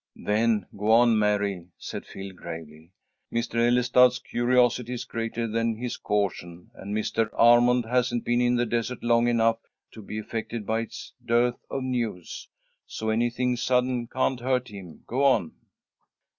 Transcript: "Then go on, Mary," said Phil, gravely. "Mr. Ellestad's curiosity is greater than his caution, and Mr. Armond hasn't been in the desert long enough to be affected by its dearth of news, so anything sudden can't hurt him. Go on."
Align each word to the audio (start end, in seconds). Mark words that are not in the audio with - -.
"Then 0.15 0.65
go 0.75 0.89
on, 0.89 1.19
Mary," 1.19 1.67
said 1.77 2.07
Phil, 2.07 2.31
gravely. 2.33 2.91
"Mr. 3.31 3.67
Ellestad's 3.67 4.17
curiosity 4.17 4.93
is 4.95 5.05
greater 5.05 5.47
than 5.47 5.75
his 5.75 5.95
caution, 5.97 6.71
and 6.73 6.95
Mr. 6.97 7.29
Armond 7.37 7.85
hasn't 7.87 8.25
been 8.25 8.41
in 8.41 8.55
the 8.55 8.65
desert 8.65 9.03
long 9.03 9.27
enough 9.27 9.59
to 9.91 10.01
be 10.01 10.17
affected 10.17 10.65
by 10.65 10.79
its 10.79 11.13
dearth 11.23 11.63
of 11.69 11.83
news, 11.83 12.47
so 12.87 13.11
anything 13.11 13.55
sudden 13.55 14.07
can't 14.07 14.39
hurt 14.39 14.69
him. 14.69 15.03
Go 15.05 15.23
on." 15.23 15.51